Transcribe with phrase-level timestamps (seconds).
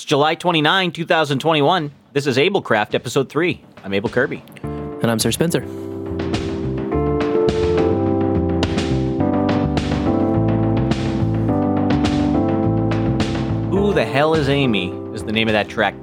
[0.00, 1.92] It's July 29, 2021.
[2.14, 3.62] This is Ablecraft, episode 3.
[3.84, 4.42] I'm Able Kirby.
[4.62, 5.60] And I'm Sir Spencer.
[13.68, 14.90] Who the hell is Amy?
[15.12, 15.94] Is the name of that track.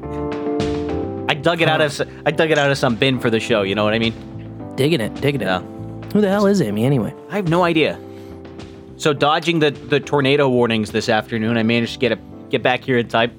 [1.28, 3.64] I dug it out of I dug it out of some bin for the show,
[3.64, 4.14] you know what I mean?
[4.76, 5.46] Digging it, digging it.
[5.46, 5.62] Yeah.
[6.14, 7.16] Who the hell is Amy anyway?
[7.32, 8.00] I have no idea.
[8.98, 12.20] So dodging the, the tornado warnings this afternoon, I managed to get a,
[12.52, 13.32] get back here in time.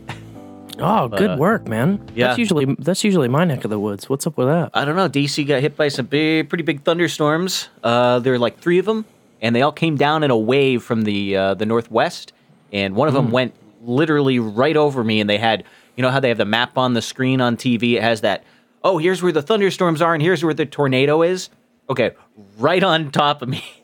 [0.81, 2.01] Oh, good Uh, work, man.
[2.15, 2.29] yeah.
[2.29, 4.09] That's usually that's usually my neck of the woods.
[4.09, 4.71] What's up with that?
[4.75, 5.09] I don't know.
[5.09, 7.69] DC got hit by some big, pretty big thunderstorms.
[7.83, 9.05] Uh, there were like three of them,
[9.43, 12.33] and they all came down in a wave from the uh, the northwest.
[12.73, 15.21] And one of them went literally right over me.
[15.21, 15.65] And they had,
[15.97, 17.95] you know, how they have the map on the screen on TV.
[17.95, 18.45] It has that.
[18.85, 21.49] Oh, here's where the thunderstorms are, and here's where the tornado is.
[21.91, 22.13] Okay,
[22.59, 23.65] right on top of me.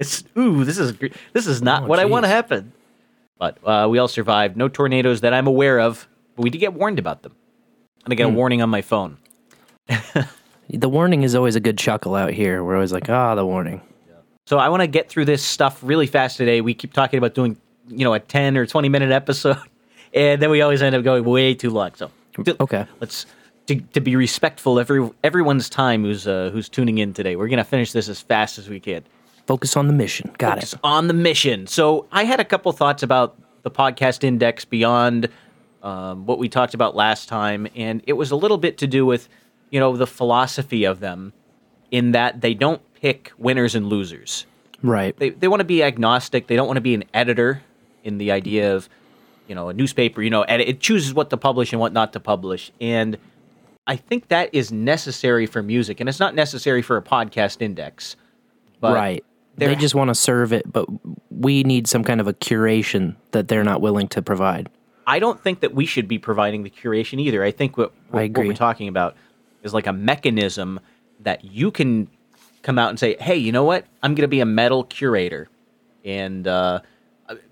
[0.00, 0.96] It's ooh, this is
[1.32, 2.72] this is not Oh, what I want to happen.
[3.36, 4.56] But uh, we all survived.
[4.56, 6.06] No tornadoes that I'm aware of,
[6.38, 7.34] but we did get warned about them.
[8.04, 9.18] And I get a warning on my phone.
[10.70, 12.62] The warning is always a good chuckle out here.
[12.62, 13.80] We're always like, ah, the warning.
[14.46, 16.60] So I want to get through this stuff really fast today.
[16.60, 17.56] We keep talking about doing,
[17.88, 19.56] you know, a 10 or 20 minute episode,
[20.14, 21.92] and then we always end up going way too long.
[21.94, 22.86] So Okay.
[23.00, 23.24] let's
[23.66, 27.34] to, to be respectful of every everyone's time who's uh, who's tuning in today.
[27.34, 29.04] We're gonna finish this as fast as we can.
[29.46, 30.30] Focus on the mission.
[30.36, 30.80] Got Focus it.
[30.84, 31.66] on the mission.
[31.66, 35.30] So I had a couple thoughts about the podcast index beyond
[35.82, 39.06] um, what we talked about last time, and it was a little bit to do
[39.06, 39.28] with,
[39.70, 41.32] you know, the philosophy of them,
[41.90, 44.46] in that they don't pick winners and losers
[44.82, 45.16] Right.
[45.18, 46.46] they, they want to be agnostic.
[46.46, 47.62] They don't want to be an editor
[48.04, 48.88] in the idea of,
[49.48, 52.12] you know, a newspaper, you know, edit, it chooses what to publish and what not
[52.12, 52.70] to publish.
[52.80, 53.18] And
[53.86, 56.00] I think that is necessary for music.
[56.00, 58.16] And it's not necessary for a podcast index.
[58.80, 59.24] But right.
[59.56, 60.86] They just want to serve it, but
[61.30, 64.70] we need some kind of a curation that they're not willing to provide.
[65.08, 67.42] I don't think that we should be providing the curation either.
[67.42, 69.16] I think what, what, I what we're talking about
[69.62, 70.80] is like a mechanism
[71.20, 72.08] that you can
[72.62, 73.86] come out and say, hey, you know what?
[74.02, 75.48] I'm going to be a metal curator.
[76.04, 76.80] And uh,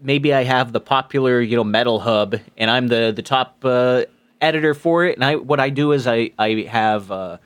[0.02, 4.04] maybe I have the popular, you know, metal hub and I'm the, the top uh,
[4.42, 5.16] editor for it.
[5.16, 7.38] And I, what I do is I, I have uh,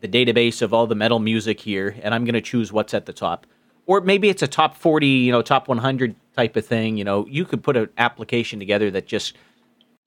[0.00, 3.06] the database of all the metal music here and I'm going to choose what's at
[3.06, 3.44] the top.
[3.86, 6.96] Or maybe it's a top 40, you know, top 100 type of thing.
[6.96, 9.34] You know, you could put an application together that just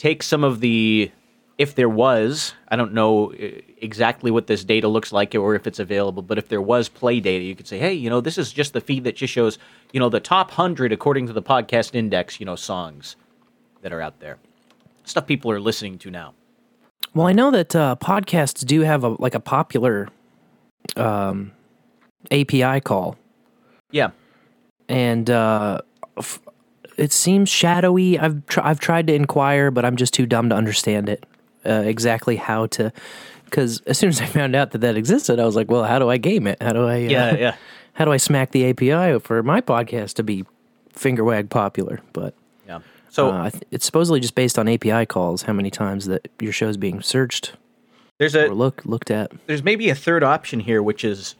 [0.01, 1.11] take some of the
[1.57, 3.31] if there was i don't know
[3.77, 7.19] exactly what this data looks like or if it's available but if there was play
[7.19, 9.59] data you could say hey you know this is just the feed that just shows
[9.93, 13.15] you know the top 100 according to the podcast index you know songs
[13.81, 14.37] that are out there.
[15.03, 16.33] Stuff people are listening to now.
[17.13, 20.07] Well, I know that uh, podcasts do have a like a popular
[20.95, 21.51] um,
[22.31, 23.17] API call,
[23.91, 24.11] yeah.
[24.87, 25.81] And uh,
[26.17, 26.39] f-
[27.01, 28.19] it seems shadowy.
[28.19, 31.25] I've tr- I've tried to inquire, but I'm just too dumb to understand it
[31.65, 32.93] uh, exactly how to.
[33.45, 35.99] Because as soon as I found out that that existed, I was like, "Well, how
[35.99, 36.61] do I game it?
[36.61, 37.05] How do I?
[37.05, 37.55] Uh, yeah yeah
[37.93, 40.45] How do I smack the API for my podcast to be
[40.93, 42.35] finger wag popular?" But
[42.67, 42.79] yeah
[43.09, 45.41] so uh, I th- it's supposedly just based on API calls.
[45.41, 47.53] How many times that your show's being searched
[48.19, 49.31] there's or a look looked at?
[49.47, 51.35] there's maybe a third option here which is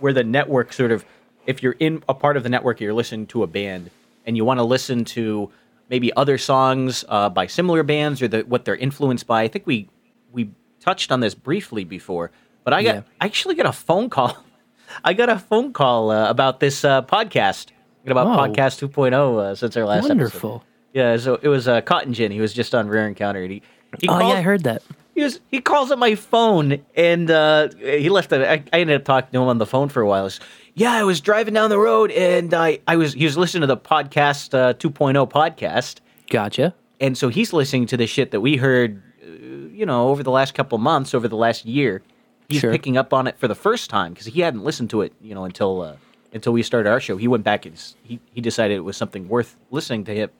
[0.00, 1.04] where the network sort of
[1.46, 3.90] if you're in a part of the network you're listening to a band
[4.28, 5.50] and you want to listen to
[5.90, 9.66] maybe other songs uh, by similar bands or the, what they're influenced by i think
[9.66, 9.88] we
[10.32, 10.50] we
[10.80, 12.30] touched on this briefly before
[12.64, 13.02] but i got Yeah.
[13.20, 14.36] i actually got a phone call
[15.04, 17.72] i got a phone call uh, about this uh, podcast
[18.06, 18.36] about Oh.
[18.40, 20.08] podcast 2.0 uh, since our last episode.
[20.18, 20.64] Wonderful.
[20.92, 23.62] yeah so it was uh, Cottongin he was just on rare encounter and he,
[24.00, 24.82] he Oh called- yeah, I heard that.
[25.14, 28.96] he was he calls up my phone and uh, he left a, I, I ended
[29.00, 30.30] up talking to him on the phone for a while.
[30.78, 33.66] Yeah, I was driving down the road and I, I was he was listening to
[33.66, 35.98] the podcast uh, 2.0 podcast
[36.30, 36.74] Gotcha.
[37.00, 40.30] and so he's listening to the shit that we heard uh, you know over the
[40.30, 42.02] last couple months over the last year.
[42.48, 42.70] He's Sure.
[42.72, 45.34] picking up on it for the first time because he hadn't listened to it you
[45.34, 45.96] know until uh,
[46.32, 47.16] until we started our show.
[47.16, 50.30] He went back and he he decided it was something worth listening to him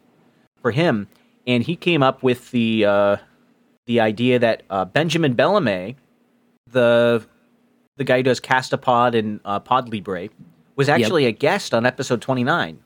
[0.62, 1.08] for him
[1.46, 3.16] and he came up with the uh,
[3.86, 5.96] the idea that uh, Benjamin Bellamy,
[6.70, 7.26] the
[7.98, 10.30] the guy who does Castopod and uh, Pod Libre,
[10.76, 12.78] was actually a guest on episode twenty nine.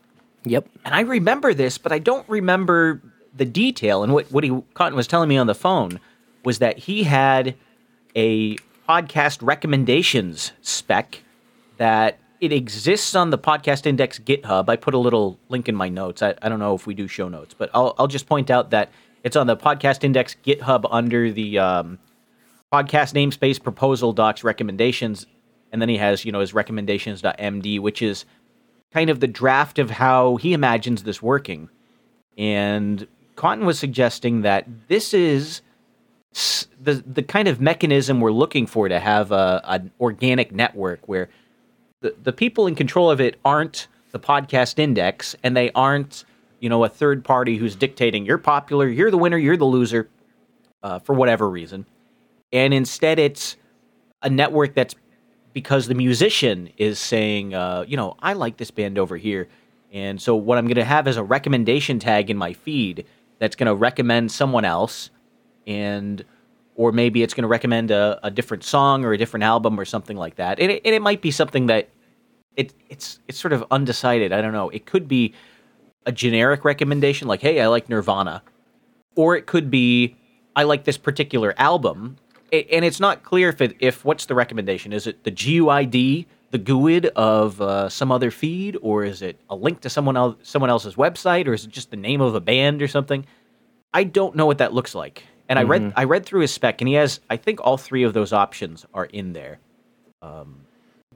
[0.43, 0.67] Yep.
[0.83, 3.01] And I remember this, but I don't remember
[3.33, 4.03] the detail.
[4.03, 6.01] And what what he Cotton was telling me on the phone
[6.43, 7.55] was that he had
[8.15, 8.57] a
[8.89, 11.23] podcast recommendations spec
[11.77, 14.67] that it exists on the podcast index GitHub.
[14.67, 16.21] I put a little link in my notes.
[16.21, 18.71] I, I don't know if we do show notes, but I'll I'll just point out
[18.71, 18.91] that
[19.23, 21.99] it's on the podcast index GitHub under the um,
[22.73, 25.27] podcast namespace proposal docs recommendations,
[25.71, 28.25] and then he has you know his recommendations.md, which is
[28.91, 31.69] kind of the draft of how he imagines this working.
[32.35, 35.61] And Cotton was suggesting that this is
[36.81, 41.29] the the kind of mechanism we're looking for to have a, an organic network where
[42.01, 46.25] the, the people in control of it aren't the podcast index and they aren't
[46.59, 50.09] you know a third party who's dictating you're popular you're the winner you're the loser
[50.81, 51.85] uh, for whatever reason
[52.53, 53.57] and instead it's
[54.21, 54.95] a network that's
[55.51, 59.49] because the musician is saying uh, you know i like this band over here.
[59.91, 63.05] And so what i'm going to have is a recommendation tag in my feed
[63.39, 65.09] that's going to recommend someone else
[65.67, 66.23] and
[66.75, 69.85] or maybe it's going to recommend a, a different song or a different album or
[69.85, 70.59] something like that.
[70.59, 71.89] And it, and it might be something that
[72.55, 74.31] it, it's it's sort of undecided.
[74.31, 74.69] I don't know.
[74.69, 75.33] It could be
[76.05, 78.43] a generic recommendation like hey i like nirvana.
[79.15, 80.15] Or it could be
[80.55, 82.17] i like this particular album
[82.53, 86.59] and it's not clear if it if what's the recommendation is it the guid the
[86.59, 90.69] GUID of uh, some other feed or is it a link to someone else someone
[90.69, 93.25] else's website or is it just the name of a band or something
[93.93, 95.23] I don't know what that looks like.
[95.47, 98.03] And I read I read through his spec, and he has I think all three
[98.03, 99.59] of those options are in there.
[100.21, 100.61] Um,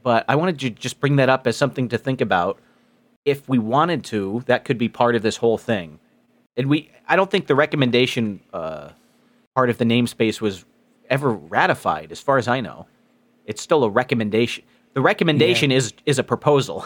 [0.04, 2.60] but I wanted to just bring that up as something to think about.
[3.26, 6.00] If we wanted to, that could be part of this whole thing.
[6.56, 8.90] And we I don't think the recommendation uh,
[9.56, 10.66] part of the namespace was
[11.10, 12.88] ever ratified, as far as I know.
[13.46, 14.64] It's still a recommendation.
[14.94, 16.86] The recommendation is is a proposal.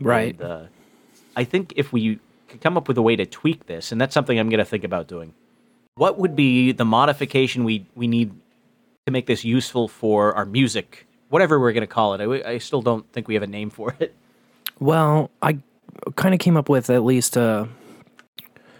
[0.00, 0.38] Right.
[0.40, 0.62] And, uh,
[1.36, 2.18] I think if we
[2.48, 4.64] could come up with a way to tweak this, and that's something I'm going to
[4.64, 5.34] think about doing.
[5.94, 8.32] What would be the modification we we need
[9.06, 12.20] to make this useful for our music, whatever we're going to call it?
[12.20, 14.14] I, I still don't think we have a name for it.
[14.78, 15.58] Well, I
[16.14, 17.68] kind of came up with at least a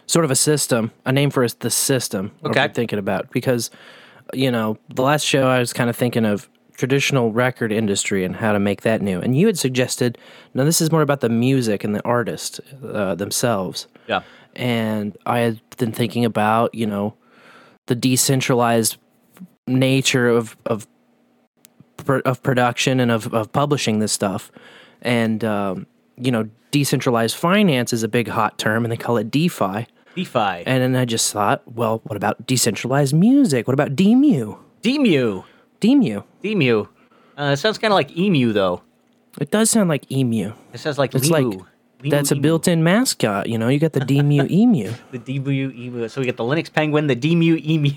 [0.07, 2.33] sort of a system, a name for the system.
[2.45, 2.61] Okay.
[2.61, 3.71] I'm thinking about because
[4.35, 8.37] you know the last show I was kind of thinking of traditional record industry and
[8.37, 10.19] how to make that new, and you had suggested
[10.55, 13.87] now this is more about the music and the artist uh, themselves.
[14.07, 14.23] Yeah.
[14.57, 17.15] and I had been thinking about you know
[17.87, 18.97] the decentralized
[19.67, 20.87] nature of of
[22.25, 24.51] of production and of of publishing this stuff,
[25.03, 25.87] and um,
[26.17, 29.87] you know decentralized finance is a big hot term, and they call it DeFi.
[30.25, 30.63] DeFi.
[30.67, 33.67] And then I just thought, well, what about decentralized music?
[33.67, 34.59] What about DMU?
[34.83, 35.45] DMU.
[35.81, 36.25] DMU.
[36.43, 36.89] DMU.
[37.39, 38.83] Uh, it sounds kind of like emu, though.
[39.41, 40.53] It does sound like emu.
[40.73, 41.31] It sounds like It's Lemu.
[41.31, 41.67] like
[42.03, 43.49] Lemu that's a built-in mascot.
[43.49, 46.09] You know, you got the DMU emu, The DMU emu.
[46.09, 47.91] So we get the Linux penguin, the DMU emu.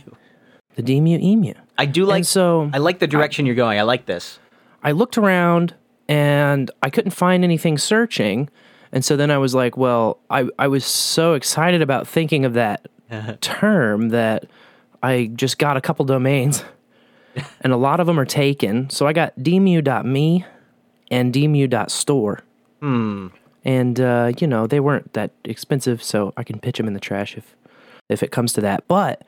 [0.75, 1.53] the DMU emu.
[1.77, 2.17] I do like.
[2.17, 3.79] and so I like the direction you're going.
[3.79, 4.39] I like this.
[4.83, 5.73] I looked around
[6.07, 8.49] and I couldn't find anything searching.
[8.91, 12.53] And so then I was like, well, I, I was so excited about thinking of
[12.53, 12.87] that
[13.41, 14.45] term that
[15.01, 16.63] I just got a couple domains.
[17.61, 18.89] and a lot of them are taken.
[18.89, 20.45] So I got dmu.me
[21.09, 22.43] and dmu.store.
[22.81, 23.27] Hmm.
[23.63, 26.99] And, uh, you know, they weren't that expensive, so I can pitch them in the
[26.99, 27.55] trash if,
[28.09, 28.87] if it comes to that.
[28.87, 29.23] But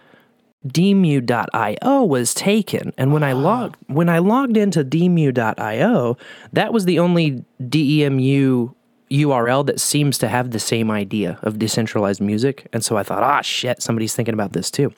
[0.66, 6.18] dmu.io was taken and when i logged when i logged into dmu.io
[6.54, 8.74] that was the only demu
[9.12, 12.68] url that seems to have the same idea of decentralized music.
[12.74, 14.94] And so i thought ah shit somebody's thinking about this too.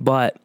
[0.00, 0.36] But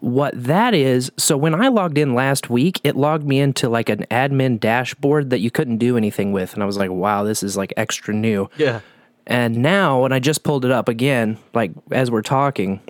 [0.00, 3.88] what that is so when i logged in last week it logged me into like
[3.88, 6.54] an admin dashboard that you couldn't do anything with.
[6.54, 8.50] And i was like wow this is like extra new.
[8.56, 8.80] Yeah.
[9.26, 12.80] and now, when I just pulled it up again, like as we're talking,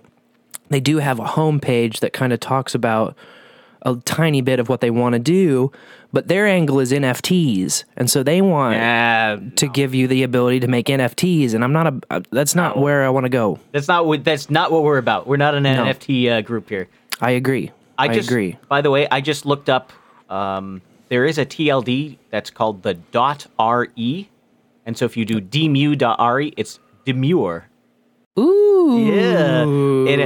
[0.68, 3.16] they do have a homepage that kind of talks about
[3.86, 5.72] a tiny bit of what they want to do,
[6.12, 10.66] but their angle is NFTs, and so they want to give you the ability to
[10.68, 11.54] make NFTs.
[11.54, 12.00] And I'm not a.
[12.10, 13.58] uh, That's not where I want to go.
[13.72, 14.24] That's not what.
[14.24, 15.26] That's not what we're about.
[15.26, 16.88] We're not an NFT uh, group here.
[17.20, 17.70] I agree.
[17.96, 18.58] I, just, agree.
[18.68, 19.92] By the way, I just looked up.
[20.28, 24.28] Um, there is a TLD that's called the .dot .re,
[24.84, 27.68] and so if you do demu.re, it's demure.
[28.38, 28.98] Ooh.
[28.98, 29.64] Yeah,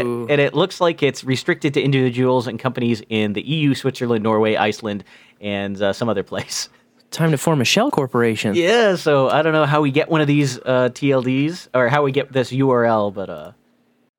[0.00, 4.22] it, and it looks like it's restricted to individuals and companies in the EU, Switzerland,
[4.22, 5.04] Norway, Iceland,
[5.40, 6.68] and uh, some other place.
[7.10, 8.54] Time to form a shell corporation.
[8.54, 12.04] Yeah, so I don't know how we get one of these uh, TLDs or how
[12.04, 13.52] we get this URL, but uh,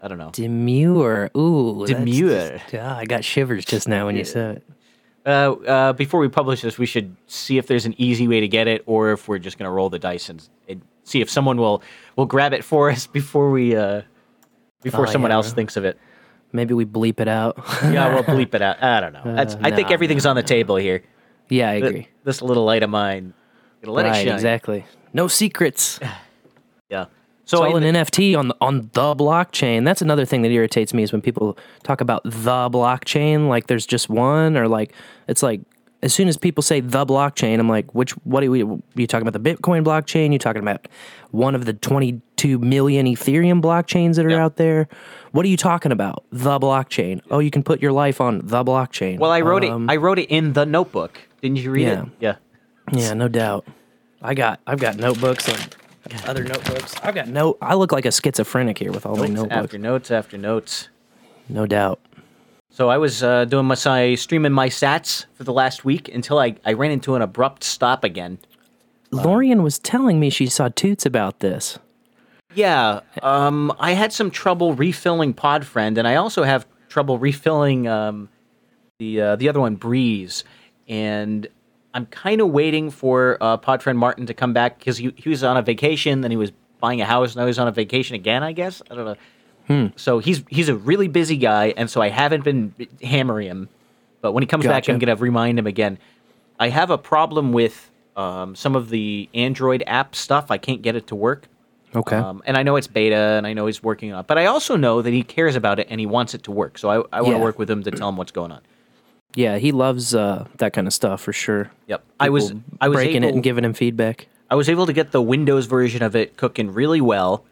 [0.01, 0.31] I don't know.
[0.31, 1.31] Demure.
[1.37, 1.85] Ooh.
[1.87, 2.57] Demure.
[2.57, 4.63] just- ah, I got shivers just now when you said it.
[5.25, 8.47] Uh, uh, before we publish this, we should see if there's an easy way to
[8.47, 11.29] get it, or if we're just going to roll the dice and, and see if
[11.29, 11.83] someone will
[12.15, 14.01] will grab it for us before we uh,
[14.81, 15.35] before Oh, someone yeah.
[15.37, 15.97] else thinks of it.
[16.53, 17.57] Maybe we bleep it out.
[17.83, 18.81] Yeah, we'll bleep it out.
[18.83, 19.21] I don't know.
[19.35, 21.03] That's, I uh, think nah, everything's on the table here.
[21.49, 22.07] yeah, I Th- agree.
[22.23, 23.33] This little light of mine,
[23.81, 24.33] gonna let right, it shine.
[24.35, 24.85] exactly.
[25.13, 25.99] No secrets.
[26.89, 27.05] Yeah.
[27.43, 29.85] It's So all in an the- NFT on the, on the blockchain.
[29.85, 33.85] That's another thing that irritates me is when people talk about the blockchain, like there's
[33.85, 34.93] just one, or like
[35.29, 35.61] it's like
[36.03, 38.63] as soon as people say the blockchain, I'm like, which what are we?
[38.63, 40.33] Are you talking about the Bitcoin blockchain?
[40.33, 40.87] You talking about
[41.31, 44.43] one of the 22 million Ethereum blockchains that are Yeah.
[44.45, 44.87] out there?
[45.31, 46.23] What are you talking about?
[46.31, 47.21] The blockchain.
[47.29, 49.19] Oh, you can put your life on the blockchain.
[49.19, 49.93] Well, I wrote Um, it.
[49.93, 51.19] I wrote it in the notebook.
[51.41, 52.01] Didn't you read Yeah.
[52.03, 52.07] it?
[52.19, 52.35] Yeah.
[52.91, 53.65] Yeah, no doubt.
[54.21, 55.75] I got I've got notebooks and
[56.27, 56.95] other notebooks.
[57.03, 57.57] I've got no.
[57.61, 59.53] I look like a schizophrenic here with all my notebooks.
[59.55, 60.89] after notes after notes.
[61.47, 61.99] No doubt.
[62.71, 66.39] So I was uh, doing my si- streaming my sats for the last week until
[66.39, 68.39] I, I ran into an abrupt stop again.
[69.11, 71.77] Lorian was telling me she saw toots about this.
[72.55, 78.29] Yeah, um, I had some trouble refilling Podfriend, and I also have trouble refilling um,
[78.99, 80.45] the uh, the other one, Breeze.
[80.87, 81.47] And
[81.93, 85.43] I'm kind of waiting for uh, Podfriend Martin to come back because he, he was
[85.43, 88.43] on a vacation, then he was buying a house, now he's on a vacation again.
[88.43, 89.15] I guess I don't know.
[89.95, 92.73] So he's he's a really busy guy, and so I haven't been
[93.03, 93.69] hammering him.
[94.21, 95.97] But when he comes back, I'm gonna remind him again.
[96.59, 100.51] I have a problem with um, some of the Android app stuff.
[100.51, 101.47] I can't get it to work.
[101.95, 102.15] Okay.
[102.15, 104.45] Um, and I know it's beta, and I know he's working on it, but I
[104.45, 106.77] also know that he cares about it and he wants it to work.
[106.77, 107.43] So I, I want to Yeah.
[107.43, 108.61] work with him to tell him what's going on.
[109.35, 111.71] yeah, he loves uh, that kind of stuff for sure.
[111.87, 112.03] Yep.
[112.19, 114.27] I was I was breaking able, it and giving him feedback.
[114.49, 117.43] I was able to get the Windows version of it cooking really well,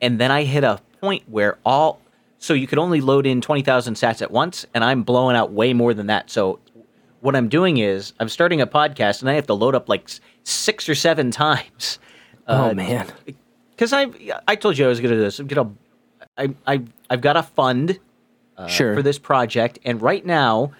[0.00, 2.00] and then I hit a point where all
[2.38, 5.52] so you could only load in twenty thousand sats at once, and I'm blowing out
[5.52, 6.30] way more than that.
[6.30, 6.60] So
[7.20, 10.08] what I'm doing is I'm starting a podcast, and I have to load up like
[10.44, 11.98] six or seven times.
[12.46, 13.06] oh man.
[13.70, 14.06] because I
[14.46, 15.38] I told you I was going to do this.
[15.40, 15.70] I'm gonna
[16.36, 17.98] I I I've got a fund
[18.56, 18.94] uh, Sure.
[18.94, 20.72] for this project, and right now,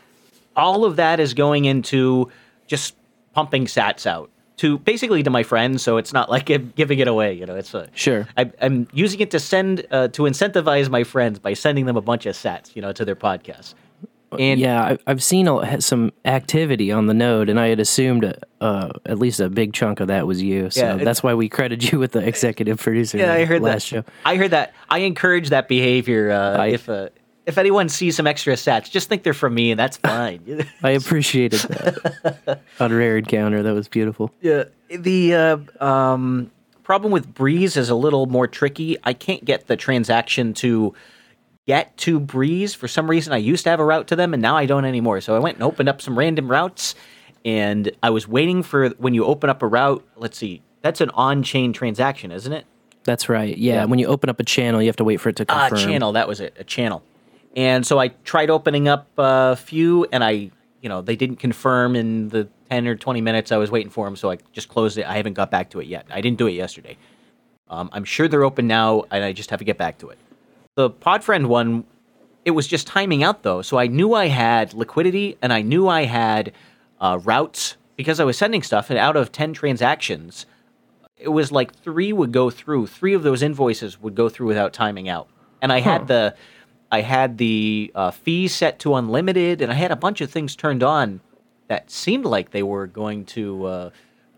[0.56, 2.30] all of that is going into
[2.66, 2.94] just
[3.32, 5.82] pumping Sats out to basically to my friends.
[5.82, 7.32] So it's not like I'm giving it away.
[7.32, 8.28] You know, it's a Sure.
[8.36, 12.02] I, I'm using it to send uh, to incentivize my friends by sending them a
[12.02, 12.76] bunch of sets.
[12.76, 13.74] You know, to their podcasts.
[14.38, 18.92] And yeah, I've seen a, some activity on the node, and I had assumed uh,
[19.06, 20.68] at least a big chunk of that was you.
[20.68, 23.16] So Yeah, that's why we credit you with the executive producer.
[23.16, 24.04] Yeah, I heard last that.
[24.04, 24.12] show.
[24.26, 24.74] I heard that.
[24.90, 26.30] I encourage that behavior.
[26.30, 27.08] Uh, I- if uh,
[27.48, 30.66] if anyone sees some extra sats, just think they're from me, and that's fine.
[30.82, 32.60] I appreciated that.
[32.80, 34.30] On rare encounter, that was beautiful.
[34.40, 34.64] yeah.
[34.90, 36.50] The uh, um,
[36.84, 38.96] problem with Breeze is a little more tricky.
[39.04, 40.94] I can't get the transaction to
[41.66, 43.32] get to Breeze for some reason.
[43.34, 45.20] I used to have a route to them, and now I don't anymore.
[45.20, 46.94] So I went and opened up some random routes,
[47.44, 50.06] and I was waiting for when you open up a route.
[50.16, 52.64] Let's see, that's an on-chain transaction, isn't it?
[53.04, 53.56] That's right.
[53.56, 53.84] Yeah, Yeah.
[53.86, 55.88] when you open up a channel, you have to wait for it to Ah, confirm.
[55.88, 56.12] channel.
[56.12, 56.54] That was it.
[56.58, 57.02] A channel.
[57.56, 60.50] And so I tried opening up a few, and I,
[60.80, 64.04] you know, they didn't confirm in the ten or twenty minutes I was waiting for
[64.06, 64.16] them.
[64.16, 65.06] So I just closed it.
[65.06, 66.06] I haven't got back to it yet.
[66.10, 66.96] I didn't do it yesterday.
[67.68, 70.18] Um, I'm sure they're open now, and I just have to get back to it.
[70.76, 71.84] The Podfriend one,
[72.44, 73.62] it was just timing out though.
[73.62, 76.52] So I knew I had liquidity, and I knew I had
[77.00, 80.46] uh, routes because I was sending stuff, and out of ten transactions,
[81.16, 82.86] it was like three would go through.
[82.86, 85.28] Three of those invoices would go through without timing out,
[85.60, 85.90] and I Huh.
[85.90, 86.34] had the,
[86.90, 90.56] I had the uh, fees set to unlimited, and I had a bunch of things
[90.56, 91.20] turned on
[91.68, 93.90] that seemed like they were going to uh,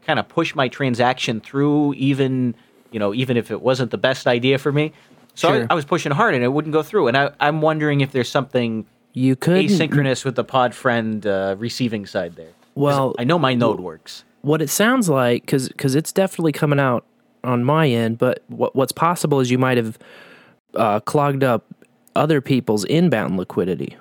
[0.05, 2.55] kind of push my transaction through, even
[2.91, 4.93] you know, even if it wasn't the best idea for me.
[5.37, 5.63] So Sure.
[5.63, 7.07] I, I was pushing hard, and it wouldn't go through.
[7.07, 11.55] And I, I'm wondering if there's something You could asynchronous with the pod friend uh,
[11.57, 12.51] receiving side there.
[12.75, 14.25] Well, I know my node works.
[14.43, 17.05] what it sounds like because because it's definitely coming out
[17.45, 19.99] on my end but what what's possible is you might have
[20.75, 21.65] uh, clogged up
[22.21, 23.97] other people's inbound liquidity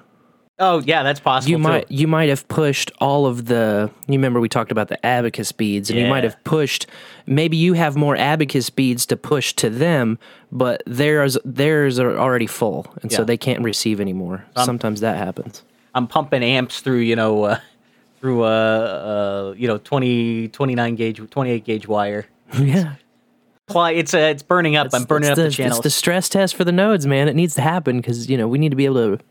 [0.62, 1.52] Oh yeah, that's possible.
[1.52, 1.64] you too.
[1.64, 5.54] might you might have pushed all of the you remember we talked about the abacus
[5.54, 6.86] beads and you might have pushed
[7.26, 10.20] maybe you have more abacus beads to push to them
[10.52, 15.64] but theirs theirs are already full and so they can't receive anymore sometimes that happens
[15.96, 17.60] I'm pumping amps through, you know, uh,
[18.20, 22.26] through uh, uh, you know, 20, 29 gauge, 28 gauge wire.
[22.54, 22.96] yeah
[23.72, 24.88] Why it's uh, it's burning up.
[24.94, 25.78] I'm burning up the, the, channels.
[25.78, 27.28] It's the stress test for the nodes, man.
[27.28, 29.24] It needs to happen because you know we need to be able to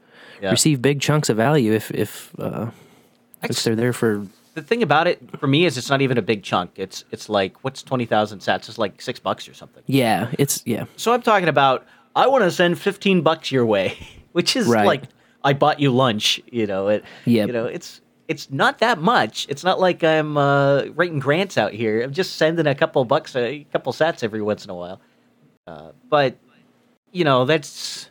[0.42, 0.50] Yeah.
[0.50, 2.70] receive big chunks of value if if uh,
[3.42, 4.26] if they're there for.
[4.54, 6.70] the thing about it for me is it's not even a big chunk.
[6.76, 8.68] It's it's like what's twenty thousand sats?
[8.68, 9.82] It's like six bucks or something.
[9.86, 13.96] Yeah, it's yeah, So I'm talking about I want to send fifteen bucks your way,
[14.32, 14.86] which is Right.
[14.86, 15.02] like
[15.44, 16.40] I bought you lunch.
[16.50, 17.04] You know it.
[17.24, 17.46] Yep.
[17.46, 19.46] You know it's it's not that much.
[19.48, 22.02] It's not like I'm uh, writing grants out here.
[22.02, 25.00] I'm just sending a couple bucks, a couple sats every once in a while.
[25.66, 26.36] Uh, but
[27.10, 28.10] you know that's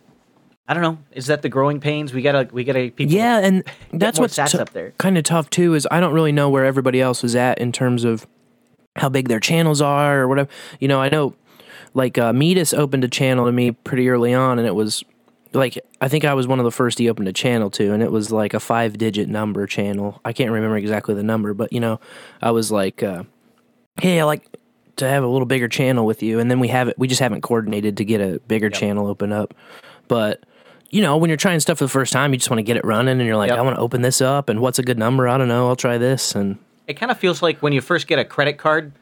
[0.68, 0.98] I don't know.
[1.12, 2.14] Is that the growing pains?
[2.14, 3.16] We gotta we gotta people.
[3.16, 4.92] yeah, and that's what's sats up there.
[4.98, 5.76] kind of tough too.
[5.76, 8.28] Is I don't really know where everybody else is at in terms of
[8.96, 10.50] how big their channels are or whatever.
[10.80, 11.36] You know, I know
[11.94, 15.04] like uh, Metis opened a channel to me pretty early on, and it was
[15.54, 18.02] like I think I was one of the first he opened a channel to, and
[18.04, 20.20] it was like a five digit number channel.
[20.26, 22.00] I can't remember exactly the number, but you know,
[22.42, 23.24] I was like, uh,
[24.02, 24.48] "Hey, I like
[24.98, 26.98] to have a little bigger channel with you," and then we have it.
[26.98, 29.54] We just haven't coordinated to get a bigger channel open up,
[30.08, 30.44] but.
[30.90, 32.78] You know, when you're trying stuff for the first time, you just want to get
[32.78, 33.60] it running, and you're like, Yep.
[33.60, 35.28] "I want to open this up, and what's a good number?
[35.28, 35.68] I don't know.
[35.68, 38.58] I'll try this." And It kind of feels like when you first get a credit
[38.58, 38.94] card.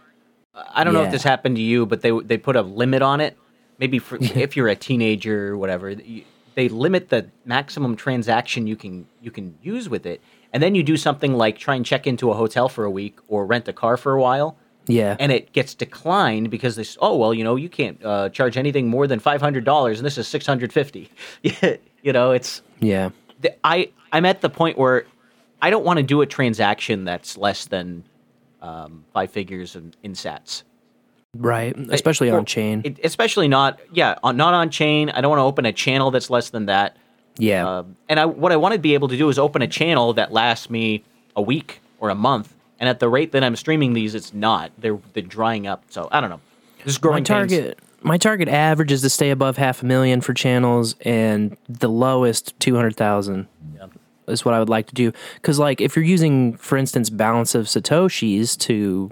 [0.74, 3.22] I don't know if this happened to you, but they they put a limit on
[3.22, 3.38] it.
[3.78, 6.24] Maybe for, if you're a teenager or whatever, you-
[6.56, 10.22] they limit the maximum transaction you can you can use with it,
[10.52, 13.20] and then you do something like try and check into a hotel for a week
[13.28, 14.58] or rent a car for a while,
[14.88, 16.98] yeah, and it gets declined because this.
[17.02, 20.06] Oh well, you know you can't uh, charge anything more than five hundred dollars, and
[20.06, 21.12] this is six hundred fifty.
[21.44, 23.10] you know it's yeah,
[23.64, 25.06] I I'm at the point where
[25.62, 28.06] I don't want to do a transaction that's less than
[28.62, 30.64] um, five figures in, in sats.
[31.36, 31.76] Right.
[31.92, 32.82] Especially on chain.
[32.84, 35.10] It, especially not yeah on, not on chain.
[35.10, 36.98] I don't want to open a channel that's less than that.
[37.38, 39.68] yeah, Um, and I what I want to be able to do is open a
[39.68, 41.04] channel that lasts me
[41.36, 42.54] a week or a month.
[42.80, 44.72] And at the rate that I'm streaming these, it's not.
[44.78, 45.84] They're they're drying up.
[45.90, 46.42] So I don't know.
[46.84, 47.28] This is my growing pains.
[47.28, 51.90] target my target average is to stay above half a million for channels and the
[51.90, 53.88] lowest 200,000 Yeah.
[54.28, 55.12] is what I would like to do
[55.42, 59.10] cuz like if you're using for instance balance of satoshis to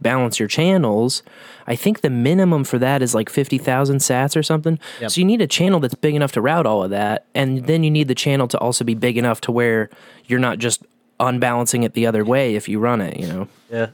[0.00, 1.22] balance your channels
[1.66, 5.10] I think the minimum for that is like 50,000 sats or something Yep.
[5.10, 7.82] so you need a channel that's big enough to route all of that and then
[7.84, 9.88] you need the channel to also be big enough to where
[10.26, 10.82] you're not just
[11.20, 13.86] unbalancing it the other way if you run it you know Yeah.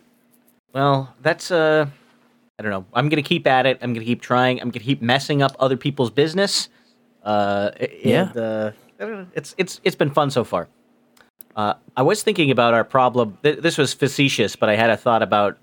[0.72, 1.86] Well, that's uh
[2.58, 2.84] I don't know.
[2.92, 3.78] I'm gonna keep at it.
[3.80, 4.60] I'm gonna keep trying.
[4.60, 6.68] I'm gonna keep messing up other people's business.
[7.24, 7.70] Uh,
[8.04, 8.28] Yeah.
[8.28, 9.26] And, uh, I don't know.
[9.34, 10.68] It's it's it's been fun so far.
[11.56, 13.38] Uh, I was thinking about our problem.
[13.42, 15.58] Th- this was facetious, but I had a thought about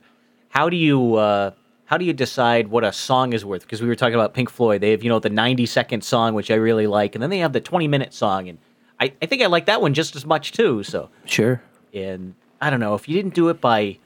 [0.58, 1.52] how do you uh,
[1.86, 3.62] how do you decide what a song is worth?
[3.62, 4.82] Because we were talking about Pink Floyd.
[4.82, 7.38] They have you know the 90 second song, which I really like, and then they
[7.40, 8.58] have the 20 minute song, and
[9.00, 10.82] I, I think I like that one just as much too.
[10.84, 11.62] So sure
[11.94, 13.98] and I don't know if you didn't do it by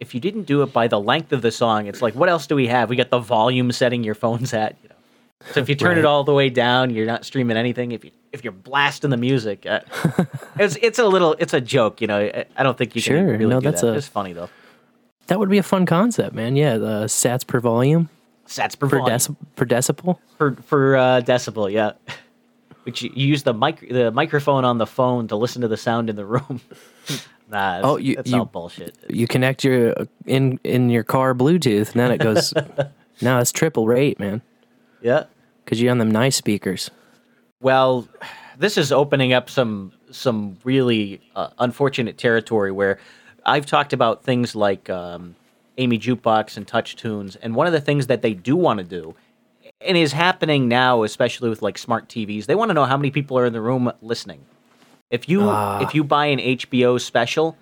[0.00, 2.48] if you didn't do it by the length of the song, it's like what else
[2.48, 2.90] do we have?
[2.90, 4.96] We got the volume setting your phone's at, you know.
[5.52, 7.92] So if you turn it all the way down, you're not streaming anything.
[7.92, 9.80] If you if you're blasting the music, uh,
[10.58, 12.18] it's it's a little it's a joke, you know.
[12.18, 13.24] I, I don't think you can Sure.
[13.38, 13.92] really No, do that's that.
[13.94, 14.50] a- It's funny though.
[15.28, 16.56] That would be a fun concept, man.
[16.56, 18.08] Yeah, the sats per volume
[18.46, 19.16] Sats per per, volume.
[19.18, 20.18] deci- per decibel.
[20.36, 21.92] for for uh, decibel, yeah.
[22.84, 25.76] Which you, you use the mic the microphone on the phone to listen to the
[25.76, 26.60] sound in the room.
[27.50, 28.96] nah, Oh, you- that's you- all bullshit.
[29.08, 29.94] You connect your
[30.26, 32.52] in in your car Bluetooth, and then it goes.
[33.22, 34.42] now it's triple rate, man,
[35.00, 35.24] Yeah.
[35.64, 36.90] because you're on them nice speakers.
[37.60, 38.08] Well,
[38.58, 42.98] this is opening up some some really uh, unfortunate territory where
[43.44, 45.34] I've talked about things like um,
[45.78, 49.14] AMI Jukebox and TouchTunes, and one of the things that they do want to do,
[49.80, 53.10] and is happening now, especially with like smart TVs, they want to know how many
[53.10, 54.40] people are in the room listening.
[55.10, 55.80] If you Ah.
[55.80, 57.56] if you buy an HBO special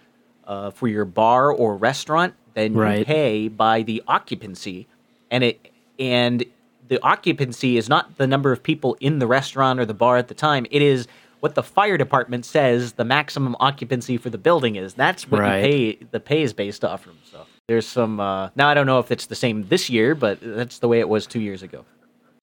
[0.46, 4.86] uh, for your bar or restaurant, then you pay by the occupancy,
[5.30, 6.44] and it and
[6.88, 10.28] the occupancy is not the number of people in the restaurant or the bar at
[10.28, 10.66] the time.
[10.70, 11.06] It is
[11.40, 14.94] what the fire department says the maximum occupancy for the building is.
[14.94, 15.62] That's what Right.
[15.62, 15.92] pay.
[16.10, 17.16] The pay is based off from.
[17.30, 18.20] So there's some.
[18.20, 21.00] Uh, now I don't know if it's the same this year, but that's the way
[21.00, 21.84] it was two years ago.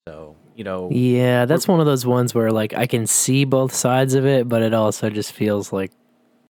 [0.08, 3.72] So you know, Yeah, that's one of those ones where like I can see both
[3.74, 5.92] sides of it, but it also just feels like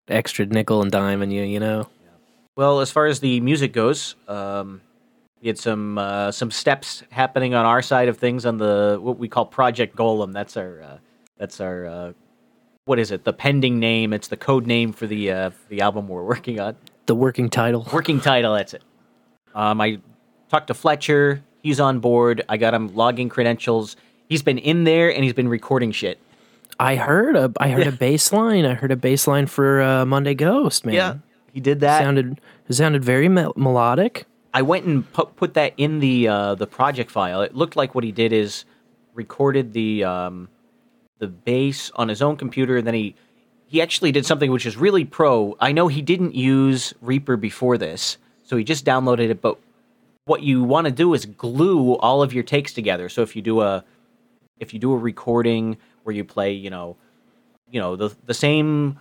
[0.08, 1.42] extra nickel and dime in you.
[1.44, 1.88] You know.
[2.56, 4.80] Well, as far as the music goes, um,
[5.40, 9.18] we had some uh, some steps happening on our side of things on the what
[9.18, 10.32] we call Project Golem.
[10.32, 10.98] That's our uh,
[11.36, 12.12] that's our uh,
[12.88, 13.24] what is it?
[13.24, 14.12] The pending name.
[14.12, 16.76] It's the code name for the uh, the album we're working on.
[17.06, 17.86] The working title.
[17.92, 18.54] Working title.
[18.54, 18.82] That's it.
[19.54, 19.98] Um, I
[20.48, 21.42] talked to Fletcher.
[21.62, 22.44] He's on board.
[22.48, 23.96] I got him logging credentials.
[24.28, 26.18] He's been in there and he's been recording shit.
[26.80, 28.64] I heard a I heard a bass line.
[28.64, 30.86] I heard a bass line for uh, Monday Ghost.
[30.86, 31.14] Man, Yeah,
[31.52, 31.98] he did that.
[32.00, 34.26] sounded it sounded very mel- melodic.
[34.54, 37.42] I went and put, put that in the uh, the project file.
[37.42, 38.64] It looked like what he did is
[39.14, 40.48] recorded the um,
[41.18, 43.14] the bass on his own computer, and then he
[43.66, 45.56] he actually did something which is really pro.
[45.60, 49.42] I know he didn't use Reaper before this, so he just downloaded it.
[49.42, 49.58] But
[50.24, 53.08] what you want to do is glue all of your takes together.
[53.08, 53.84] So if you do a
[54.58, 56.96] if you do a recording where you play, you know,
[57.70, 58.98] you know the the same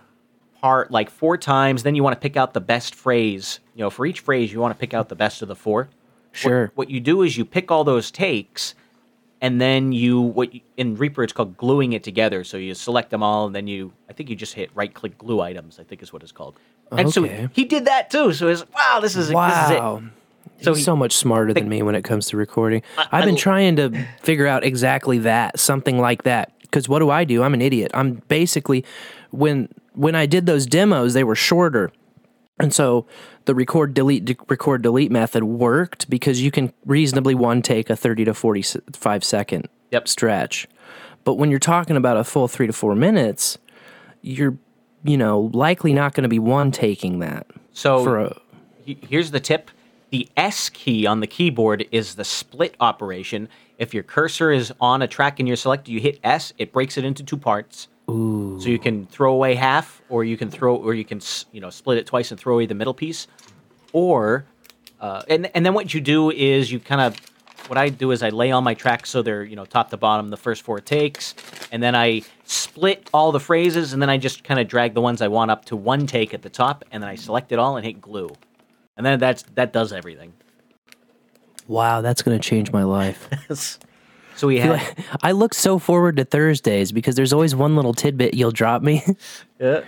[0.60, 3.60] part like four times, then you want to pick out the best phrase.
[3.74, 5.88] You know, for each phrase, you want to pick out the best of the four.
[6.32, 6.70] Sure.
[6.74, 8.74] What you do is you pick all those takes,
[9.40, 12.44] and then you what you, in Reaper it's called gluing it together.
[12.44, 15.18] So you select them all, and then you I think you just hit right click
[15.18, 15.78] glue items.
[15.78, 16.56] I think is what it's called.
[16.90, 17.48] And so Okay.
[17.52, 18.32] he did that too.
[18.32, 19.48] So it's wow, this is Wow.
[19.48, 19.76] this is it.
[19.78, 20.02] So
[20.60, 22.82] So He's he- so much smarter than me when it comes to recording.
[22.96, 23.90] I- I've been I- trying to
[24.22, 26.52] figure out exactly that, something like that.
[26.62, 27.42] because what do I do?
[27.42, 27.90] I'm an idiot.
[27.94, 28.84] I'm basically
[29.30, 31.90] when when I did those demos, they were shorter,
[32.60, 33.06] and so
[33.44, 37.96] the record delete de- record delete method worked because you can reasonably one take a
[37.96, 40.08] 30 to 45 second Yep.
[40.08, 40.68] stretch.
[41.24, 43.58] But when you're talking about a full three to four minutes,
[44.22, 44.56] you're
[45.04, 47.46] you know likely not going to be one taking that.
[47.72, 48.36] So for a
[48.84, 49.70] here's the tip
[50.10, 53.48] the S key on the keyboard is the split operation.
[53.76, 56.96] If your cursor is on a track and you're selected, you hit S, it breaks
[56.96, 57.88] it into two parts.
[58.10, 61.20] Ooh So you can throw away half, or you can throw, or you can
[61.52, 63.26] you know split it twice and throw away the middle piece,
[63.92, 64.44] or
[65.00, 67.16] uh, and and then what you do is you kind of
[67.68, 69.96] what I do is I lay all my tracks so they're you know top to
[69.96, 71.34] bottom the first four takes,
[71.70, 75.00] and then I split all the phrases, and then I just kind of drag the
[75.00, 77.58] ones I want up to one take at the top, and then I select it
[77.58, 78.30] all and hit glue,
[78.96, 80.32] and then that's that does everything.
[81.66, 83.28] wow, that's going to change my life.
[84.38, 87.92] so we had like- I look so forward to Thursdays because there's always one little
[87.92, 89.02] tidbit you'll drop me
[89.60, 89.82] Yeah.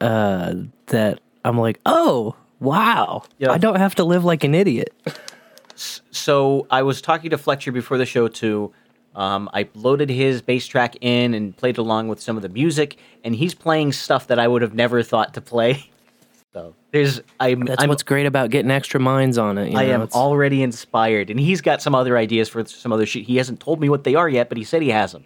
[0.00, 3.22] that I'm like, oh, wow.
[3.38, 3.50] Yeah.
[3.52, 4.92] I don't have to live like an idiot.
[6.10, 8.72] so I was talking to Fletcher before the show too.
[9.14, 12.96] Um, I loaded his bass track in and played along with some of the music,
[13.22, 15.88] and he's playing stuff that I would have never thought to play.
[16.54, 19.72] So there's I'm That's I'm, what's great about getting extra minds on it.
[19.72, 22.92] You I know, am it's- already inspired, and he's got some other ideas for some
[22.92, 23.24] other shit.
[23.24, 25.24] He hasn't told me what they are yet, but he said he has them.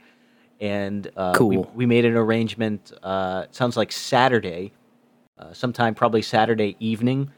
[0.61, 1.71] And uh, Cool.
[1.75, 2.91] we made an arrangement.
[3.03, 4.73] Uh, sounds like Saturday,
[5.39, 7.31] uh, sometime probably Saturday evening.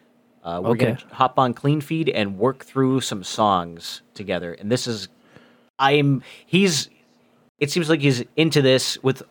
[0.42, 4.55] Uh, we're gonna hop on Cleanfeed and work through some songs together.
[4.55, 5.09] And this is,
[5.81, 6.88] I'm he's.
[7.59, 9.22] It seems like he's into this with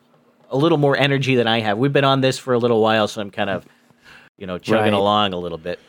[0.52, 1.78] a little more energy than I have.
[1.80, 3.66] We've been on this for a little while, so I'm kind of,
[4.40, 4.94] you know, chugging Right.
[4.94, 5.80] along a little bit.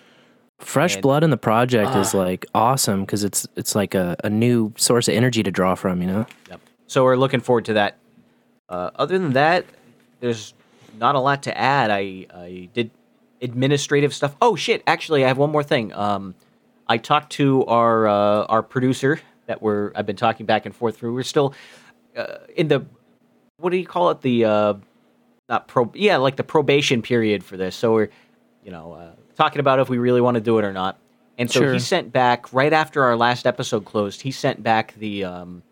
[0.59, 2.19] fresh and- blood in the project is Ah.
[2.19, 6.03] like awesome because it's it's like a, a new source of energy to draw from.
[6.03, 6.27] You know.
[6.51, 6.61] Yep.
[6.87, 7.97] So we're looking forward to that.
[8.69, 9.65] Uh, other than that,
[10.21, 10.53] there's
[10.99, 11.91] not a lot to add.
[11.91, 12.91] I, I did
[13.41, 14.37] administrative stuff.
[14.43, 14.83] Oh shit!
[14.87, 15.95] Actually, I have one more thing.
[15.95, 16.35] Um,
[16.89, 20.99] I talked to our uh, our producer that we're I've been talking back and forth
[20.99, 21.15] through.
[21.15, 21.55] We're still
[22.17, 22.85] uh, in the
[23.57, 24.21] what do you call it?
[24.21, 24.75] The uh,
[25.49, 27.75] not pro yeah like the probation period for this.
[27.75, 28.11] So we're
[28.65, 30.99] you know uh, talking about if we really want to do it or not.
[31.39, 31.73] And so Sure.
[31.73, 34.21] he sent back right after our last episode closed.
[34.23, 35.63] He sent back the um,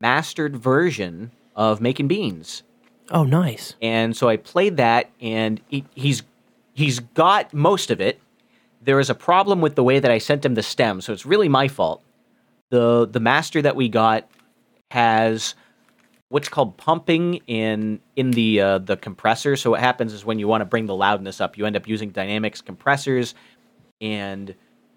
[0.00, 2.62] mastered version of Making Beans,
[3.10, 3.76] Oh, nice.
[3.80, 6.22] and so I played that, and he, he's
[6.74, 8.18] he's got most of it.
[8.82, 11.24] There is a problem with the way that I sent him the stem, so it's
[11.26, 12.02] really my fault.
[12.70, 14.26] the The master that we got
[14.90, 15.54] has
[16.32, 19.54] what's called pumping in in the uh, the compressor.
[19.54, 21.86] So what happens is when you want to bring the loudness up, you end up
[21.86, 23.34] using dynamics compressors,
[24.00, 24.54] and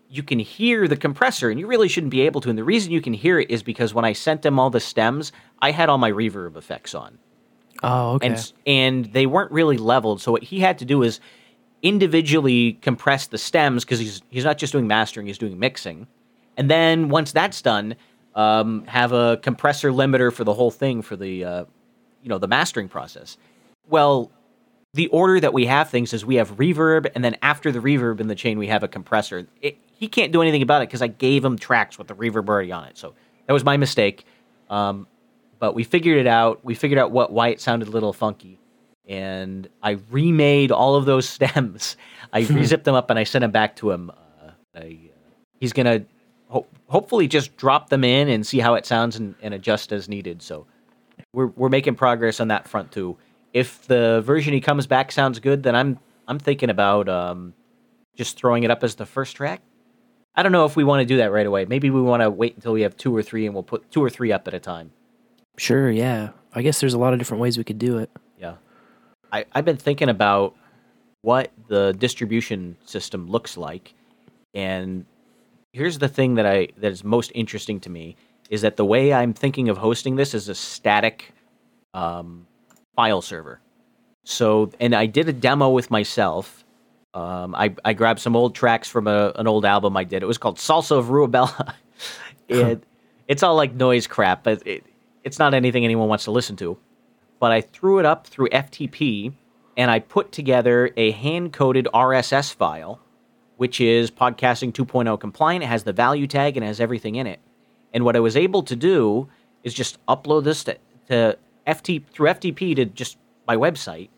[0.09, 2.49] you can hear the compressor, and you really shouldn't be able to.
[2.49, 4.79] And the reason you can hear it is because when I sent him all the
[4.79, 7.19] stems, I had all my reverb effects on
[7.83, 8.27] Oh, okay.
[8.27, 10.21] and and they weren't really leveled.
[10.21, 11.19] So what he had to do is
[11.83, 16.07] individually compress the stems because he's he's not just doing mastering, he's doing mixing.
[16.55, 17.95] And then once that's done,
[18.35, 21.65] um, have a compressor limiter for the whole thing for the uh,
[22.21, 23.37] you know the mastering process.
[23.87, 24.31] Well,
[24.93, 28.19] the order that we have things is we have reverb, and then after the reverb
[28.19, 29.47] in the chain, we have a compressor.
[29.61, 32.49] It, he can't do anything about it because I gave him tracks with the reverb
[32.49, 32.97] already on it.
[32.97, 33.13] So
[33.47, 34.25] that was my mistake.
[34.69, 35.07] Um,
[35.59, 36.63] but we figured it out.
[36.63, 38.59] We figured out what why it sounded a little funky,
[39.07, 41.95] and I remade all of those stems.
[42.33, 44.09] I rezipped them up and I sent them back to him.
[44.09, 46.05] Uh, I, uh, he's gonna
[46.55, 50.07] ho- hopefully just drop them in and see how it sounds and, and adjust as
[50.07, 50.41] needed.
[50.41, 50.65] So
[51.33, 53.17] we're we're making progress on that front too.
[53.53, 57.53] If the version he comes back sounds good, then I'm I'm thinking about um,
[58.15, 59.61] just throwing it up as the first track.
[60.35, 61.65] I don't know if we want to do that right away.
[61.65, 64.03] Maybe we want to wait until we have two or three, and we'll put two
[64.03, 64.91] or three up at a time.
[65.57, 66.29] sure, yeah.
[66.53, 68.09] I guess there's a lot of different ways we could do it.
[68.39, 68.55] Yeah.
[69.31, 70.55] I, I've been thinking about
[71.21, 73.93] what the distribution system looks like.
[74.53, 75.05] And
[75.75, 78.15] here's the thing that I that is most interesting to me
[78.49, 81.33] is that the way I'm thinking of hosting this is a static
[81.93, 82.47] um,
[82.95, 83.59] file server.
[84.23, 86.63] So, and I did a demo with myself.
[87.13, 90.23] Um, I, I grabbed some old tracks from a, an old album I did.
[90.23, 91.75] It was called Salsa of Ruabella.
[92.47, 92.83] it,
[93.27, 94.83] it's all like noise crap, but it,
[95.23, 96.77] it's not anything anyone wants to listen to
[97.39, 99.33] but I threw it up through FTP
[99.77, 102.99] and I put together a hand coded RSS file,
[103.57, 105.63] which is podcasting 2.0 compliant.
[105.63, 107.39] It has the value tag and has everything in it.
[107.93, 109.29] And what I was able to do
[109.63, 110.77] is just upload this to,
[111.09, 114.09] to FT through FTP to just my website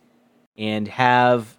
[0.57, 1.57] and have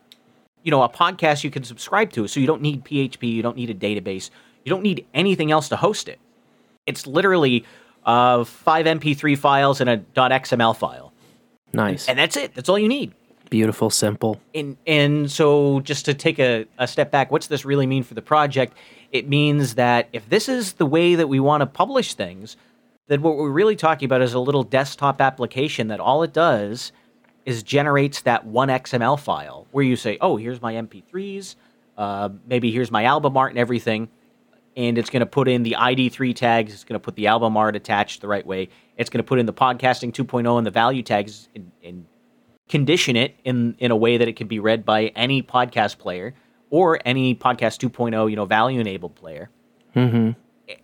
[0.64, 2.26] you know a podcast you can subscribe to.
[2.28, 4.30] So you don't need PHP, you don't need a database,
[4.64, 6.18] you don't need anything else to host it.
[6.86, 7.64] It's literally
[8.04, 11.12] uh, five MP3 files and a .xml file
[11.72, 12.08] Nice.
[12.08, 12.54] and that's it.
[12.54, 13.12] That's all you need.
[13.50, 14.40] Beautiful, simple.
[14.54, 18.14] And and so just to take a, a step back, what's this really mean for
[18.14, 18.76] the project?
[19.10, 22.56] It means that if this is the way that we want to publish things,
[23.06, 26.92] then what we're really talking about is a little desktop application that all it does
[27.46, 31.54] is generates that one XML file where you say, oh, here's my MP3s,
[31.96, 34.08] uh, maybe here's my album art and everything.
[34.76, 36.72] And it's going to put in the ID3 tags.
[36.72, 38.68] It's going to put the album art attached the right way.
[38.96, 42.06] It's going to put in the podcasting 2.0 and the value tags and, and
[42.68, 46.34] condition it in, in a way that it can be read by any podcast player
[46.70, 49.48] or any podcast 2.0, you know, value enabled player.
[49.96, 50.32] Mm-hmm.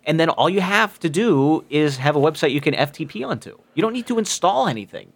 [0.05, 3.57] And then all you have to do is have a website you can FTP onto.
[3.75, 5.13] You don't need to install anything.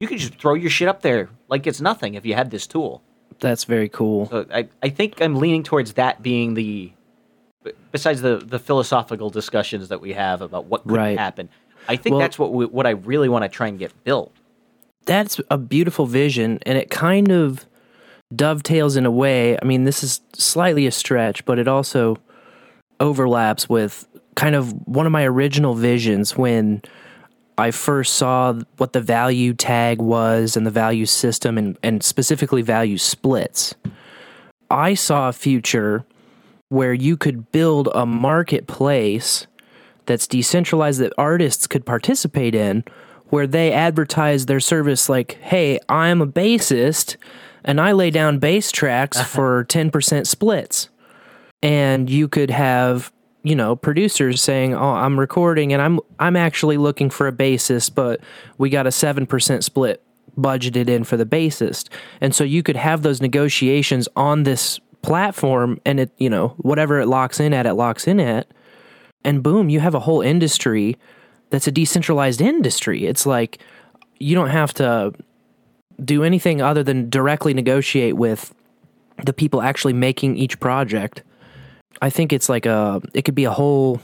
[0.00, 2.66] You can just throw your shit up there like it's nothing if you had this
[2.66, 3.02] tool.
[3.38, 4.26] That's very cool.
[4.26, 6.92] So I, I think I'm leaning towards that being the
[7.90, 11.18] besides the the philosophical discussions that we have about what could Right.
[11.18, 11.48] happen.
[11.88, 14.32] I think Well- that's what we, what I really want to try and get built.
[15.04, 17.66] That's a beautiful vision, and it kind of
[18.34, 19.58] dovetails in a way.
[19.60, 22.18] I mean, this is slightly a stretch, but it also
[23.00, 26.82] overlaps with kind of one of my original visions when
[27.58, 32.62] I first saw what the value tag was and the value system and, and specifically
[32.62, 33.74] value splits.
[34.70, 36.04] I saw a future
[36.70, 39.46] where you could build a marketplace
[40.06, 42.84] that's decentralized that artists could participate in
[43.32, 47.16] where they advertise their service like, hey, I'm a bassist
[47.64, 49.26] and I lay down bass tracks uh-huh.
[49.26, 50.90] for 10% splits.
[51.62, 53.10] And you could have,
[53.42, 57.94] you know, producers saying, "Oh, I'm recording and I'm I'm actually looking for a bassist,
[57.94, 58.20] but
[58.58, 60.02] we got a 7% split
[60.36, 61.88] budgeted in for the bassist."
[62.20, 67.00] And so you could have those negotiations on this platform and it, you know, whatever
[67.00, 68.46] it locks in at, it locks in at
[69.24, 70.96] and boom, you have a whole industry
[71.52, 73.04] that's a decentralized industry.
[73.06, 73.58] It's like
[74.18, 75.12] you don't have to
[76.02, 78.52] do anything other than directly negotiate with
[79.24, 81.22] the people actually making each project.
[82.00, 84.00] I think it's like a it could be a whole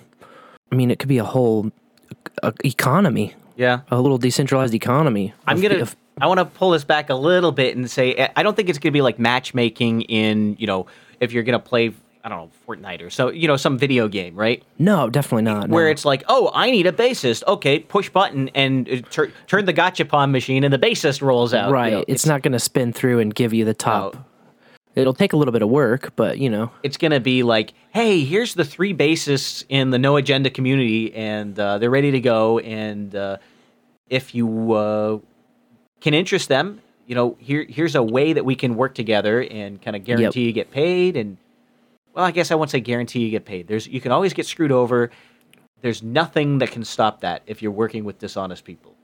[0.71, 1.73] I mean it could be a whole
[2.65, 3.81] economy, Yeah.
[3.91, 5.33] a little decentralized economy.
[5.47, 5.89] I'm gonna.
[6.21, 8.69] I want to pull this back a little bit and say I- I don't think
[8.69, 10.87] it's gonna be like matchmaking in you know
[11.21, 11.93] if you're gonna play
[12.25, 15.69] I don't know Fortnite or so you know some video game right no, definitely not.
[15.69, 15.91] where no.
[15.91, 19.75] it's like oh I need a bassist okay push button and uh, tur- turn the
[19.75, 21.93] gachapon machine and the bassist rolls out you right.
[21.93, 24.15] know, it's, not going to spin through and give you the top.
[24.15, 24.25] No.
[24.95, 27.73] It'll take a little bit of work, but you know, it's going to be like,
[27.93, 32.21] hey, here's the three bassists in the No Agenda community, and uh, they're ready to
[32.21, 32.59] go.
[32.59, 33.37] And uh,
[34.11, 35.19] if you uh,
[36.01, 39.81] can interest them, you know, here here's a way that we can work together and
[39.81, 41.17] kind of guarantee you get paid.
[41.17, 41.37] And
[42.19, 43.69] well, I guess I won't say guarantee you get paid.
[43.69, 45.11] There's you can always get screwed over.
[45.83, 48.97] There's nothing that can stop that if you're working with dishonest people.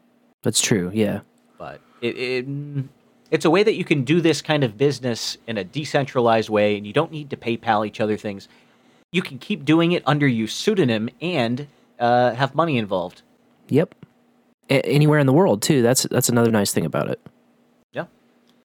[0.42, 0.90] that's true.
[0.92, 1.20] Yeah.
[1.56, 2.46] But it, it
[3.30, 6.76] it's a way that you can do this kind of business in a decentralized way,
[6.76, 8.48] and you don't need to PayPal each other things.
[9.12, 11.68] You can keep doing it under your pseudonym and
[12.00, 13.22] uh, have money involved.
[13.68, 13.94] Yep.
[14.70, 15.82] A- anywhere in the world too.
[15.82, 17.20] That's that's another nice thing about it.
[17.92, 18.06] Yeah,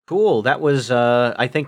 [0.07, 0.41] cool.
[0.41, 0.89] That was.
[0.89, 1.67] Uh, I think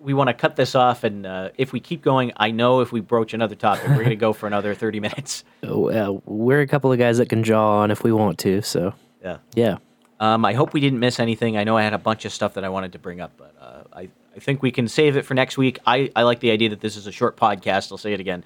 [0.00, 2.90] we want to cut this off, and uh, if we keep going, I know if
[2.92, 5.44] we broach another topic, we're going to go for another thirty minutes.
[5.62, 8.62] Uh, we're a couple of guys that can jaw on if we want to.
[8.62, 9.38] So Yeah.
[9.54, 9.76] yeah,
[10.18, 11.56] Um, I hope we didn't miss anything.
[11.56, 13.54] I know I had a bunch of stuff that I wanted to bring up, but
[13.60, 15.78] uh, I, I think we can save it for next week.
[15.86, 17.92] I, I like the idea that this is a short podcast.
[17.92, 18.42] I'll say it again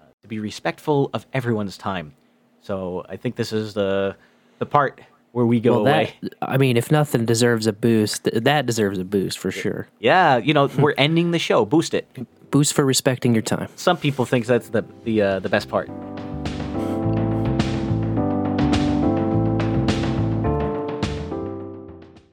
[0.00, 2.14] uh, to be respectful of everyone's time.
[2.62, 4.16] So I think this is the
[4.58, 5.00] the part
[5.34, 6.14] where we go well, away.
[6.22, 9.88] that I mean, if nothing deserves a boost, th- that deserves a boost for sure.
[9.98, 11.64] Yeah, you know, we're ending the show.
[11.64, 12.06] Boost it.
[12.52, 13.68] Boost for respecting your time.
[13.74, 15.90] Some people think that's the the uh, the best part.